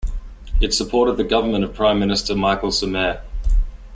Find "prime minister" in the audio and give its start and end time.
1.75-2.33